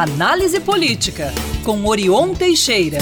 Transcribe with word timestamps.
Análise 0.00 0.58
Política, 0.60 1.30
com 1.62 1.84
Orion 1.84 2.32
Teixeira. 2.32 2.96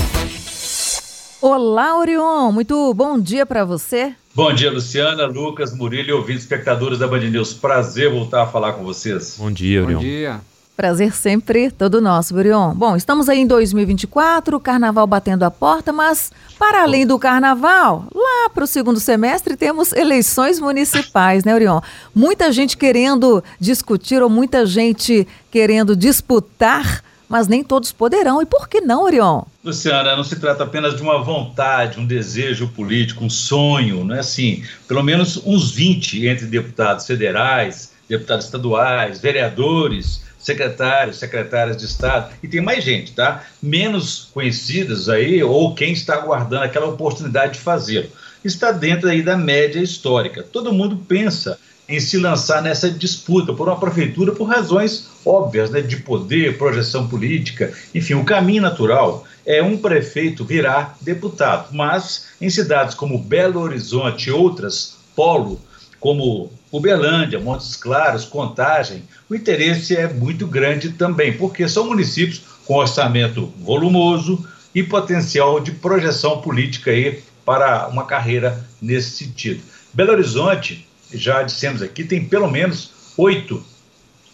Olá, 1.40 1.96
Orion. 1.96 2.50
Muito 2.50 2.92
bom 2.92 3.20
dia 3.20 3.46
para 3.46 3.64
você. 3.64 4.16
Bom 4.34 4.52
dia, 4.52 4.68
Luciana, 4.68 5.24
Lucas, 5.24 5.72
Murilo 5.72 6.08
e 6.08 6.12
ouvintes 6.12 6.42
espectadores 6.42 6.98
da 6.98 7.06
Band 7.06 7.20
News. 7.20 7.54
Prazer 7.54 8.10
voltar 8.10 8.42
a 8.42 8.46
falar 8.48 8.72
com 8.72 8.82
vocês. 8.82 9.36
Bom 9.38 9.48
dia, 9.48 9.80
Orion. 9.80 9.98
Bom 9.98 10.04
dia. 10.04 10.40
Prazer 10.78 11.12
sempre 11.12 11.72
todo 11.72 12.00
nosso, 12.00 12.32
Burion. 12.32 12.72
Bom, 12.72 12.94
estamos 12.94 13.28
aí 13.28 13.40
em 13.40 13.46
2024, 13.48 14.56
o 14.56 14.60
carnaval 14.60 15.08
batendo 15.08 15.42
a 15.42 15.50
porta, 15.50 15.92
mas 15.92 16.30
para 16.56 16.84
além 16.84 17.04
do 17.04 17.18
carnaval, 17.18 18.06
lá 18.14 18.48
para 18.54 18.62
o 18.62 18.66
segundo 18.66 19.00
semestre 19.00 19.56
temos 19.56 19.92
eleições 19.92 20.60
municipais, 20.60 21.42
né, 21.42 21.52
Orion? 21.52 21.80
Muita 22.14 22.52
gente 22.52 22.76
querendo 22.76 23.42
discutir 23.58 24.22
ou 24.22 24.30
muita 24.30 24.64
gente 24.64 25.26
querendo 25.50 25.96
disputar, 25.96 27.02
mas 27.28 27.48
nem 27.48 27.64
todos 27.64 27.90
poderão. 27.90 28.40
E 28.40 28.46
por 28.46 28.68
que 28.68 28.80
não, 28.80 29.02
Orion? 29.02 29.42
Luciana, 29.64 30.14
não 30.14 30.22
se 30.22 30.36
trata 30.36 30.62
apenas 30.62 30.94
de 30.94 31.02
uma 31.02 31.20
vontade, 31.24 31.98
um 31.98 32.06
desejo 32.06 32.68
político, 32.68 33.24
um 33.24 33.30
sonho, 33.30 34.04
não 34.04 34.14
é 34.14 34.20
assim? 34.20 34.62
Pelo 34.86 35.02
menos 35.02 35.42
uns 35.44 35.72
20 35.72 36.24
entre 36.28 36.46
deputados 36.46 37.04
federais, 37.04 37.90
deputados 38.08 38.44
estaduais, 38.44 39.18
vereadores 39.18 40.27
secretários, 40.38 41.18
secretárias 41.18 41.76
de 41.76 41.84
Estado, 41.84 42.32
e 42.42 42.48
tem 42.48 42.60
mais 42.60 42.84
gente, 42.84 43.12
tá? 43.12 43.44
Menos 43.62 44.28
conhecidas 44.32 45.08
aí, 45.08 45.42
ou 45.42 45.74
quem 45.74 45.92
está 45.92 46.14
aguardando 46.14 46.64
aquela 46.64 46.86
oportunidade 46.86 47.54
de 47.54 47.60
fazê-lo. 47.60 48.08
Está 48.44 48.70
dentro 48.70 49.08
aí 49.08 49.20
da 49.20 49.36
média 49.36 49.80
histórica. 49.80 50.42
Todo 50.42 50.72
mundo 50.72 50.96
pensa 50.96 51.58
em 51.88 51.98
se 51.98 52.18
lançar 52.18 52.62
nessa 52.62 52.90
disputa 52.90 53.52
por 53.52 53.66
uma 53.66 53.80
prefeitura 53.80 54.32
por 54.32 54.44
razões 54.44 55.08
óbvias, 55.24 55.70
né, 55.70 55.80
de 55.80 55.96
poder, 55.96 56.58
projeção 56.58 57.08
política, 57.08 57.72
enfim, 57.94 58.14
o 58.14 58.24
caminho 58.24 58.62
natural 58.62 59.26
é 59.46 59.62
um 59.62 59.78
prefeito 59.78 60.44
virar 60.44 60.96
deputado. 61.00 61.74
Mas 61.74 62.26
em 62.40 62.50
cidades 62.50 62.94
como 62.94 63.18
Belo 63.18 63.60
Horizonte 63.60 64.28
e 64.28 64.32
outras, 64.32 64.98
polo, 65.16 65.60
como 65.98 66.52
Uberlândia, 66.70 67.40
Montes 67.40 67.76
Claros, 67.76 68.24
Contagem, 68.24 69.02
o 69.28 69.34
interesse 69.34 69.96
é 69.96 70.12
muito 70.12 70.46
grande 70.46 70.90
também, 70.90 71.32
porque 71.36 71.68
são 71.68 71.86
municípios 71.86 72.42
com 72.66 72.74
orçamento 72.74 73.52
volumoso 73.58 74.46
e 74.74 74.82
potencial 74.82 75.60
de 75.60 75.72
projeção 75.72 76.40
política 76.42 76.90
aí 76.90 77.22
para 77.44 77.88
uma 77.88 78.04
carreira 78.04 78.62
nesse 78.80 79.24
sentido. 79.24 79.62
Belo 79.94 80.12
Horizonte, 80.12 80.86
já 81.12 81.42
dissemos 81.42 81.80
aqui, 81.80 82.04
tem 82.04 82.24
pelo 82.24 82.50
menos 82.50 82.90
oito, 83.16 83.64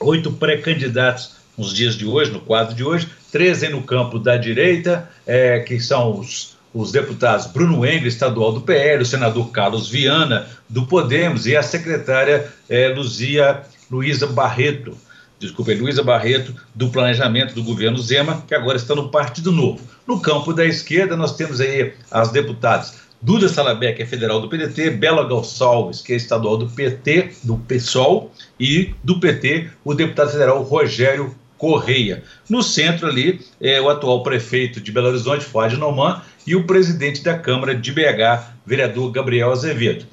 oito 0.01 0.33
pré-candidatos 0.33 1.37
nos 1.57 1.73
dias 1.73 1.95
de 1.95 2.05
hoje, 2.05 2.33
no 2.33 2.41
quadro 2.41 2.75
de 2.75 2.83
hoje, 2.83 3.09
três 3.31 3.63
no 3.71 3.83
campo 3.83 4.19
da 4.19 4.37
direita, 4.37 5.09
é, 5.25 5.61
que 5.61 5.79
são 5.79 6.19
os 6.19 6.54
os 6.75 6.91
deputados 6.91 7.47
Bruno 7.47 7.87
Engel, 7.87 8.09
estadual 8.09 8.53
do 8.53 8.61
PL, 8.61 9.03
o 9.03 9.07
senador 9.07 9.51
Carlos 9.51 9.89
Viana, 9.89 10.47
do 10.69 10.85
Podemos, 10.87 11.47
e 11.47 11.57
a 11.57 11.63
secretária 11.63 12.53
é, 12.69 12.89
Luzia 12.89 13.63
Luísa 13.91 14.27
Barreto, 14.27 14.99
desculpa, 15.39 15.73
Luísa 15.73 16.03
Barreto, 16.03 16.55
do 16.75 16.89
Planejamento 16.89 17.55
do 17.55 17.63
governo 17.63 17.99
Zema, 17.99 18.43
que 18.47 18.55
agora 18.55 18.77
está 18.77 18.95
no 18.95 19.09
Partido 19.09 19.53
Novo. 19.53 19.81
No 20.07 20.21
campo 20.21 20.53
da 20.53 20.65
esquerda, 20.65 21.17
nós 21.17 21.37
temos 21.37 21.61
aí 21.61 21.93
as 22.11 22.31
deputadas 22.31 23.05
Duda 23.23 23.49
Salabé, 23.49 23.93
que 23.93 24.03
é 24.03 24.07
federal 24.07 24.39
do 24.39 24.51
PDT, 24.51 24.91
Bela 24.91 25.25
Gonçalves, 25.25 26.03
que 26.03 26.13
é 26.13 26.17
estadual 26.17 26.59
do 26.59 26.69
PT, 26.69 27.37
do 27.43 27.57
PSOL, 27.57 28.31
e 28.61 28.95
do 29.03 29.19
PT, 29.19 29.71
o 29.83 29.95
deputado 29.95 30.31
federal 30.31 30.63
Rogério 30.63 31.35
Correia. 31.65 32.23
No 32.47 32.63
centro 32.63 33.07
ali, 33.09 33.41
é 33.59 33.81
o 33.81 33.89
atual 33.89 34.23
prefeito 34.23 34.83
de 34.83 34.93
Belo 34.93 35.09
Horizonte, 35.09 35.47
Fuad 35.47 35.75
Noman, 35.79 36.21
e 36.47 36.55
o 36.55 36.67
presidente 36.67 37.23
da 37.23 37.39
Câmara 37.39 37.75
de 37.75 37.91
BH, 37.91 38.53
vereador 38.67 39.11
Gabriel 39.11 39.51
Azevedo. 39.51 40.05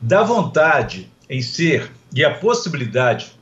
Da 0.00 0.22
vontade 0.22 1.10
em 1.28 1.42
ser 1.42 1.90
e 2.14 2.24
a 2.24 2.32
possibilidade 2.32 3.32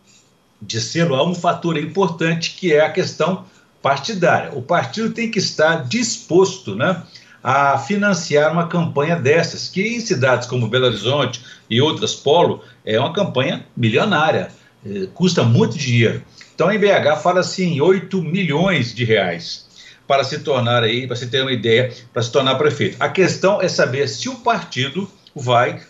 de 0.62 0.80
ser 0.80 1.10
há 1.10 1.22
um 1.22 1.34
fator 1.34 1.76
importante 1.76 2.52
que 2.52 2.72
é 2.72 2.80
a 2.80 2.90
questão 2.90 3.44
partidária. 3.82 4.52
O 4.54 4.62
partido 4.62 5.10
tem 5.10 5.30
que 5.30 5.38
estar 5.38 5.86
disposto 5.86 6.74
né, 6.74 7.02
a 7.44 7.76
financiar 7.76 8.50
uma 8.50 8.68
campanha 8.68 9.16
dessas, 9.16 9.68
que 9.68 9.82
em 9.82 10.00
cidades 10.00 10.48
como 10.48 10.66
Belo 10.66 10.86
Horizonte 10.86 11.44
e 11.68 11.78
outras 11.78 12.14
polo 12.14 12.64
é 12.86 12.98
uma 12.98 13.12
campanha 13.12 13.66
milionária, 13.76 14.50
eh, 14.82 15.08
custa 15.12 15.42
muito 15.42 15.76
dinheiro. 15.76 16.22
Então 16.60 16.70
em 16.70 16.78
BH 16.78 17.22
fala-se 17.22 17.64
em 17.64 17.80
8 17.80 18.20
milhões 18.20 18.94
de 18.94 19.02
reais 19.02 19.64
para 20.06 20.22
se 20.22 20.40
tornar 20.40 20.82
aí, 20.82 21.06
para 21.06 21.16
você 21.16 21.26
ter 21.26 21.40
uma 21.40 21.52
ideia, 21.52 21.90
para 22.12 22.20
se 22.20 22.30
tornar 22.30 22.56
prefeito. 22.56 22.98
A 23.00 23.08
questão 23.08 23.62
é 23.62 23.66
saber 23.66 24.06
se 24.06 24.28
o 24.28 24.34
partido 24.40 25.10
vai 25.34 25.80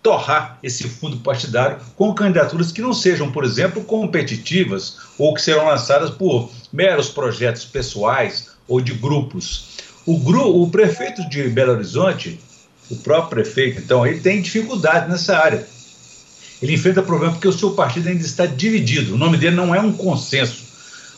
torrar 0.00 0.60
esse 0.62 0.84
fundo 0.84 1.16
partidário 1.16 1.78
com 1.96 2.14
candidaturas 2.14 2.70
que 2.70 2.80
não 2.80 2.92
sejam, 2.92 3.32
por 3.32 3.42
exemplo, 3.42 3.82
competitivas 3.82 4.98
ou 5.18 5.34
que 5.34 5.42
serão 5.42 5.66
lançadas 5.66 6.10
por 6.10 6.48
meros 6.72 7.08
projetos 7.08 7.64
pessoais 7.64 8.50
ou 8.68 8.80
de 8.80 8.94
grupos. 8.94 9.78
O, 10.06 10.16
gru, 10.20 10.62
o 10.62 10.70
prefeito 10.70 11.28
de 11.28 11.48
Belo 11.48 11.72
Horizonte, 11.72 12.38
o 12.88 12.94
próprio 12.98 13.42
prefeito, 13.42 13.80
então, 13.80 14.06
ele 14.06 14.20
tem 14.20 14.40
dificuldade 14.40 15.10
nessa 15.10 15.36
área. 15.36 15.73
Ele 16.62 16.74
enfrenta 16.74 17.02
problema 17.02 17.32
porque 17.32 17.48
o 17.48 17.52
seu 17.52 17.70
partido 17.70 18.08
ainda 18.08 18.24
está 18.24 18.46
dividido. 18.46 19.14
O 19.14 19.18
nome 19.18 19.36
dele 19.36 19.56
não 19.56 19.74
é 19.74 19.80
um 19.80 19.92
consenso. 19.92 20.64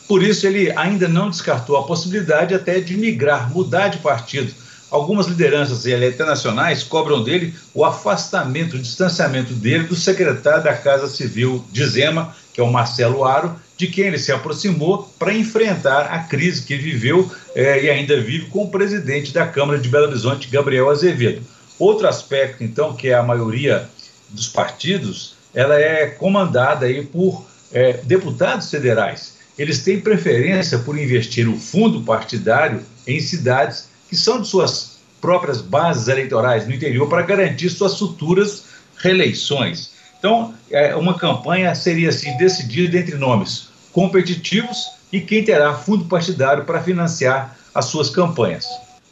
Por 0.07 0.23
isso, 0.23 0.47
ele 0.47 0.71
ainda 0.71 1.07
não 1.07 1.29
descartou 1.29 1.77
a 1.77 1.83
possibilidade 1.83 2.53
até 2.53 2.79
de 2.79 2.95
migrar, 2.95 3.51
mudar 3.51 3.89
de 3.89 3.97
partido. 3.97 4.53
Algumas 4.89 5.27
lideranças 5.27 5.85
internacionais 5.85 6.81
cobram 6.81 7.21
dele 7.21 7.53
o 7.73 7.83
afastamento, 7.83 8.77
o 8.77 8.79
distanciamento 8.79 9.53
dele 9.53 9.83
do 9.83 9.95
secretário 9.95 10.63
da 10.63 10.73
Casa 10.73 11.07
Civil 11.09 11.63
de 11.73 11.85
Zema, 11.85 12.33
que 12.53 12.61
é 12.61 12.63
o 12.63 12.71
Marcelo 12.71 13.25
Aro, 13.25 13.59
de 13.75 13.87
quem 13.87 14.05
ele 14.05 14.17
se 14.17 14.31
aproximou 14.31 15.13
para 15.19 15.33
enfrentar 15.33 16.07
a 16.07 16.19
crise 16.19 16.63
que 16.63 16.77
viveu 16.77 17.29
eh, 17.53 17.83
e 17.83 17.89
ainda 17.89 18.19
vive 18.19 18.45
com 18.45 18.63
o 18.63 18.71
presidente 18.71 19.33
da 19.33 19.45
Câmara 19.45 19.77
de 19.77 19.89
Belo 19.89 20.07
Horizonte, 20.07 20.47
Gabriel 20.47 20.89
Azevedo. 20.89 21.41
Outro 21.77 22.07
aspecto, 22.07 22.63
então, 22.63 22.95
que 22.95 23.09
é 23.09 23.13
a 23.13 23.21
maioria 23.21 23.87
dos 24.29 24.47
partidos, 24.47 25.35
ela 25.53 25.79
é 25.79 26.07
comandada 26.07 26.85
aí 26.85 27.05
por 27.05 27.45
eh, 27.71 27.99
deputados 28.03 28.69
federais 28.69 29.37
eles 29.57 29.83
têm 29.83 29.99
preferência 29.99 30.77
por 30.79 30.97
investir 30.97 31.49
o 31.49 31.57
fundo 31.57 32.01
partidário 32.01 32.83
em 33.07 33.19
cidades 33.19 33.89
que 34.07 34.15
são 34.15 34.41
de 34.41 34.47
suas 34.47 34.97
próprias 35.19 35.61
bases 35.61 36.07
eleitorais 36.07 36.67
no 36.67 36.73
interior 36.73 37.09
para 37.09 37.23
garantir 37.23 37.69
suas 37.69 37.97
futuras 37.97 38.65
reeleições. 38.97 39.91
Então, 40.19 40.53
é, 40.69 40.95
uma 40.95 41.17
campanha 41.17 41.73
seria 41.73 42.09
assim 42.09 42.37
decidida 42.37 42.97
entre 42.97 43.15
nomes 43.15 43.69
competitivos 43.91 44.77
e 45.11 45.19
quem 45.19 45.43
terá 45.43 45.73
fundo 45.73 46.05
partidário 46.05 46.63
para 46.63 46.83
financiar 46.83 47.57
as 47.73 47.85
suas 47.85 48.09
campanhas. 48.09 48.65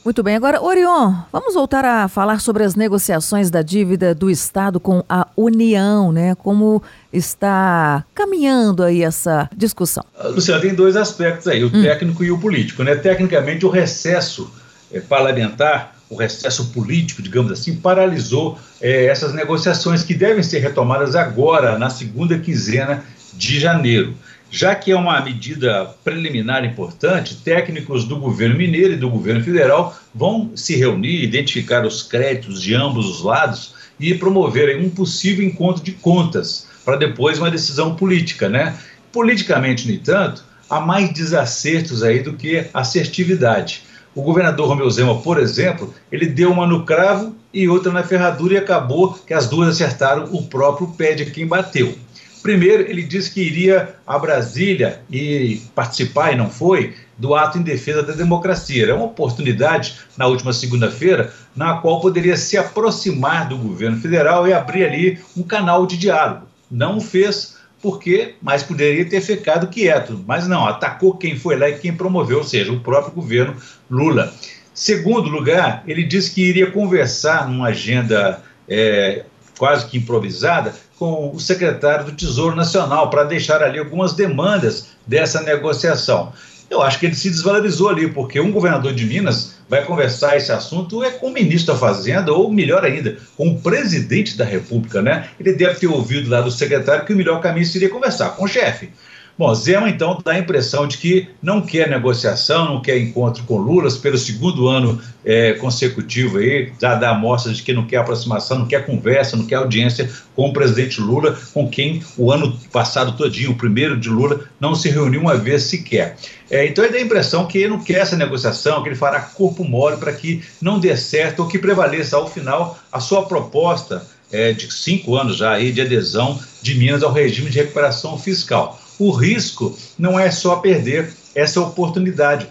Muito 0.06 0.22
bem, 0.22 0.36
agora, 0.36 0.62
Orion, 0.62 1.16
vamos 1.32 1.56
voltar 1.56 1.84
a 1.84 2.08
falar 2.08 2.40
sobre 2.40 2.64
as 2.64 2.76
negociações 2.76 3.50
da 3.50 3.64
dívida 3.64 4.14
do 4.14 4.30
Estado 4.30 4.80
com 4.80 5.04
a 5.10 5.28
União, 5.36 6.12
né? 6.12 6.36
Como 6.36 6.80
está 7.12 8.06
caminhando 8.14 8.84
aí 8.84 9.02
essa 9.02 9.50
discussão? 9.58 10.06
Ah, 10.16 10.28
Luciana, 10.28 10.62
tem 10.62 10.76
dois 10.76 10.96
aspectos 10.96 11.48
aí, 11.48 11.64
o 11.64 11.70
hum. 11.70 11.82
técnico 11.82 12.24
e 12.24 12.30
o 12.30 12.38
político, 12.38 12.84
né? 12.84 12.94
Tecnicamente, 12.94 13.66
o 13.66 13.70
recesso 13.70 14.54
é, 14.94 15.00
parlamentar, 15.00 15.96
o 16.08 16.16
recesso 16.16 16.66
político, 16.68 17.24
digamos 17.24 17.52
assim, 17.52 17.76
paralisou 17.76 18.60
é, 18.80 19.08
essas 19.08 19.34
negociações 19.34 20.04
que 20.04 20.14
devem 20.14 20.44
ser 20.44 20.60
retomadas 20.60 21.16
agora, 21.16 21.80
na 21.80 21.90
segunda 21.90 22.38
quinzena 22.38 23.04
de 23.34 23.60
janeiro. 23.60 24.14
Já 24.58 24.74
que 24.74 24.90
é 24.90 24.96
uma 24.96 25.20
medida 25.20 25.94
preliminar 26.02 26.64
importante, 26.64 27.36
técnicos 27.44 28.06
do 28.06 28.16
governo 28.16 28.56
mineiro 28.56 28.94
e 28.94 28.96
do 28.96 29.10
governo 29.10 29.44
federal 29.44 29.94
vão 30.14 30.52
se 30.56 30.78
reunir, 30.78 31.26
identificar 31.26 31.86
os 31.86 32.02
créditos 32.02 32.62
de 32.62 32.74
ambos 32.74 33.06
os 33.06 33.22
lados 33.22 33.74
e 34.00 34.14
promover 34.14 34.80
um 34.80 34.90
possível 34.90 35.46
encontro 35.46 35.84
de 35.84 35.92
contas 35.92 36.70
para 36.86 36.96
depois 36.96 37.38
uma 37.38 37.52
decisão 37.52 37.98
política, 37.98 38.48
né? 38.48 38.78
Politicamente, 39.12 39.90
no 39.90 39.94
entanto, 39.94 40.46
há 40.70 40.80
mais 40.80 41.12
desacertos 41.12 42.02
aí 42.02 42.24
do 42.24 42.32
que 42.32 42.66
assertividade. 42.74 43.84
O 44.16 44.22
governador 44.22 44.70
Romeu 44.70 44.90
Zema, 44.90 45.20
por 45.22 45.38
exemplo, 45.38 45.94
ele 46.10 46.28
deu 46.28 46.50
uma 46.50 46.66
no 46.66 46.86
cravo 46.86 47.36
e 47.54 47.68
outra 47.68 47.92
na 47.92 48.04
ferradura 48.04 48.54
e 48.54 48.58
acabou 48.58 49.16
que 49.16 49.34
as 49.34 49.50
duas 49.50 49.68
acertaram 49.68 50.30
o 50.32 50.44
próprio 50.44 50.88
pé 50.92 51.14
de 51.14 51.26
quem 51.26 51.46
bateu. 51.46 52.05
Primeiro, 52.46 52.84
ele 52.84 53.02
disse 53.02 53.32
que 53.32 53.42
iria 53.42 53.96
a 54.06 54.20
Brasília 54.20 55.02
e 55.10 55.64
participar, 55.74 56.32
e 56.32 56.36
não 56.36 56.48
foi, 56.48 56.94
do 57.18 57.34
ato 57.34 57.58
em 57.58 57.64
defesa 57.64 58.04
da 58.04 58.14
democracia. 58.14 58.84
Era 58.84 58.96
uma 58.96 59.06
oportunidade, 59.06 59.96
na 60.16 60.28
última 60.28 60.54
segunda-feira, 60.54 61.34
na 61.56 61.78
qual 61.80 62.00
poderia 62.00 62.38
se 62.38 62.56
aproximar 62.56 63.50
do 63.50 63.58
governo 63.58 64.00
federal 64.00 64.48
e 64.48 64.54
abrir 64.54 64.86
ali 64.86 65.20
um 65.36 65.42
canal 65.42 65.88
de 65.88 65.98
diálogo. 65.98 66.46
Não 66.70 66.98
o 66.98 67.02
fez 67.02 67.58
porque 67.82 68.36
mais 68.40 68.62
poderia 68.62 69.10
ter 69.10 69.22
ficado 69.22 69.66
quieto, 69.66 70.24
mas 70.28 70.48
não, 70.48 70.68
atacou 70.68 71.18
quem 71.18 71.36
foi 71.36 71.58
lá 71.58 71.68
e 71.68 71.80
quem 71.80 71.96
promoveu, 71.98 72.38
ou 72.38 72.44
seja, 72.44 72.72
o 72.72 72.80
próprio 72.80 73.12
governo 73.12 73.56
Lula. 73.90 74.32
Segundo 74.72 75.30
lugar, 75.30 75.84
ele 75.88 76.04
disse 76.04 76.30
que 76.30 76.48
iria 76.48 76.70
conversar 76.70 77.50
numa 77.50 77.70
agenda 77.70 78.44
é, 78.70 79.24
quase 79.58 79.88
que 79.88 79.98
improvisada 79.98 80.76
com 80.98 81.32
o 81.34 81.40
secretário 81.40 82.06
do 82.06 82.12
Tesouro 82.14 82.56
Nacional 82.56 83.10
para 83.10 83.24
deixar 83.24 83.62
ali 83.62 83.80
algumas 83.80 84.14
demandas 84.14 84.88
dessa 85.06 85.42
negociação. 85.42 86.32
Eu 86.70 86.82
acho 86.82 87.00
que 87.00 87.06
ele 87.06 87.16
se 87.16 87.30
desvalorizou 87.30 87.90
ali, 87.90 88.10
porque 88.10 88.40
um 88.40 88.52
governador 88.52 88.94
de 88.94 89.06
Minas 89.06 89.56
vai 89.70 89.84
conversar 89.84 90.36
esse 90.36 90.52
assunto 90.52 91.04
é 91.04 91.12
com 91.12 91.28
o 91.28 91.34
ministro 91.34 91.74
da 91.74 91.80
Fazenda, 91.80 92.34
ou 92.34 92.52
melhor 92.52 92.84
ainda, 92.84 93.18
com 93.38 93.50
o 93.50 93.60
presidente 93.60 94.38
da 94.38 94.46
República, 94.46 95.02
né? 95.02 95.30
Ele 95.40 95.54
deve 95.54 95.76
ter 95.80 95.88
ouvido 95.88 96.30
lá 96.30 96.42
do 96.42 96.52
secretário 96.52 97.06
que 97.06 97.14
o 97.14 97.16
melhor 97.16 97.40
caminho 97.42 97.66
seria 97.66 97.90
conversar 97.90 98.30
com 98.32 98.46
o 98.46 98.48
chefe. 98.48 98.90
Bom, 99.38 99.54
Zema 99.54 99.90
então 99.90 100.18
dá 100.24 100.32
a 100.32 100.40
impressão 100.40 100.88
de 100.88 100.98
que 100.98 101.28
não 101.44 101.60
quer 101.60 101.90
negociação, 101.90 102.66
não 102.66 102.82
quer 102.82 102.98
encontro 102.98 103.44
com 103.44 103.58
Lula 103.58 103.92
pelo 104.02 104.18
segundo 104.18 104.70
ano 104.70 105.02
é, 105.26 105.52
consecutivo 105.56 106.38
aí, 106.38 106.72
já 106.82 106.96
dá 106.96 107.10
amostras 107.10 107.58
de 107.58 107.64
que 107.64 107.74
não 107.74 107.86
quer 107.86 107.98
aproximação, 107.98 108.60
não 108.60 108.66
quer 108.66 108.86
conversa, 108.86 109.36
não 109.36 109.46
quer 109.46 109.56
audiência 109.56 110.10
com 110.38 110.48
o 110.48 110.54
presidente 110.54 111.02
Lula, 111.02 111.38
com 111.54 111.70
quem 111.70 112.02
o 112.18 112.32
ano 112.32 112.58
passado 112.72 113.18
todinho, 113.18 113.52
o 113.52 113.56
primeiro 113.56 114.00
de 114.00 114.08
Lula, 114.08 114.40
não 114.58 114.74
se 114.74 114.90
reuniu 114.90 115.20
uma 115.20 115.36
vez 115.36 115.64
sequer. 115.64 116.16
É, 116.50 116.66
então 116.66 116.82
ele 116.86 116.94
dá 116.94 117.00
a 117.00 117.02
impressão 117.02 117.46
que 117.46 117.58
ele 117.58 117.70
não 117.70 117.84
quer 117.84 118.00
essa 118.00 118.16
negociação, 118.16 118.82
que 118.84 118.88
ele 118.88 118.96
fará 118.96 119.20
corpo 119.20 119.66
mole 119.66 119.98
para 119.98 120.14
que 120.14 120.42
não 120.62 120.80
dê 120.80 120.96
certo 120.96 121.42
ou 121.42 121.48
que 121.50 121.60
prevaleça 121.60 122.16
ao 122.16 122.30
final 122.30 122.80
a 122.90 123.02
sua 123.02 123.26
proposta 123.26 124.08
é, 124.32 124.54
de 124.54 124.72
cinco 124.74 125.18
anos 125.18 125.36
já 125.36 125.52
aí 125.52 125.74
de 125.74 125.82
adesão 125.82 126.40
de 126.62 126.76
Minas 126.76 127.04
ao 127.04 127.12
regime 127.12 127.50
de 127.50 127.58
recuperação 127.60 128.18
fiscal 128.18 128.80
o 129.00 129.12
risco 129.12 129.78
não 129.98 130.20
é 130.20 130.32
só 130.32 130.58
perder 130.58 131.12
essa 131.34 131.62
oportunidade 131.62 132.48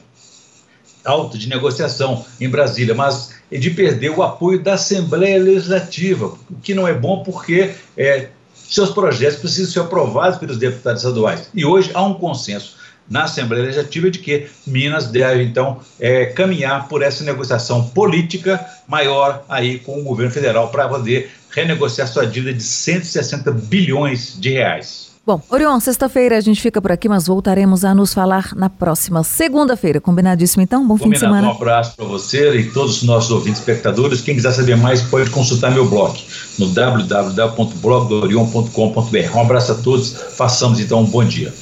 alta 1.05 1.37
de 1.37 1.49
negociação 1.49 2.25
em 2.41 2.49
Brasília, 2.49 2.95
mas 2.95 3.35
é 3.53 3.59
de 3.59 3.71
perder 3.71 4.11
o 4.11 4.23
apoio 4.23 4.63
da 4.63 4.75
Assembleia 4.75 5.43
Legislativa, 5.43 6.27
o 6.51 6.57
que 6.63 6.75
não 6.75 6.89
é 6.89 6.95
bom 6.95 7.23
porque 7.23 7.73
é, 7.97 8.29
seus 8.55 8.91
projetos 8.91 9.39
precisam 9.39 9.73
ser 9.73 9.81
aprovados 9.81 10.39
pelos 10.39 10.57
deputados 10.57 11.03
estaduais. 11.03 11.49
E 11.55 11.65
hoje 11.65 11.91
há 11.95 12.03
um 12.03 12.15
consenso 12.15 12.77
na 13.09 13.25
Assembleia 13.25 13.65
Legislativa 13.65 14.11
de 14.11 14.19
que 14.19 14.47
Minas 14.67 15.09
deve, 15.09 15.43
então, 15.43 15.81
é, 16.01 16.27
caminhar 16.27 16.89
por 16.89 17.03
essa 17.03 17.23
negociação 17.23 17.89
política 17.91 18.65
maior 18.89 19.45
aí 19.49 19.79
com 19.79 20.01
o 20.01 20.05
governo 20.05 20.33
federal 20.33 20.69
para 20.71 20.89
poder 20.89 21.31
renegociar 21.51 22.09
sua 22.09 22.27
dívida 22.27 22.55
de 22.55 22.63
160 22.63 23.51
bilhões 23.53 24.41
de 24.41 24.51
reais. 24.51 25.14
Bom, 25.27 25.41
Orion, 25.49 25.81
sexta-feira 25.81 26.37
a 26.37 26.41
gente 26.41 26.61
fica 26.61 26.83
por 26.83 26.93
aqui, 26.93 27.09
mas 27.09 27.27
voltaremos 27.27 27.83
a 27.83 27.95
nos 27.95 28.13
falar 28.13 28.51
na 28.55 28.69
próxima 28.69 29.25
segunda-feira. 29.25 29.99
Combinadíssimo 29.99 30.61
então? 30.61 30.87
Bom 30.87 30.99
Combinado. 30.99 31.09
fim 31.09 31.15
de 31.15 31.19
semana. 31.19 31.49
Um 31.49 31.53
abraço 31.53 31.97
para 31.97 32.05
você 32.05 32.55
e 32.59 32.71
todos 32.71 32.99
os 32.99 33.05
nossos 33.05 33.31
ouvintes 33.31 33.61
espectadores. 33.61 34.21
Quem 34.21 34.35
quiser 34.35 34.53
saber 34.53 34.77
mais 34.77 35.01
pode 35.01 35.31
consultar 35.31 35.71
meu 35.71 35.89
blog 35.89 36.23
no 36.59 36.69
www.blogdorion.com.br. 36.69 39.35
Um 39.35 39.41
abraço 39.41 39.73
a 39.73 39.77
todos, 39.77 40.13
façamos 40.37 40.79
então 40.79 41.01
um 41.01 41.07
bom 41.07 41.25
dia. 41.25 41.55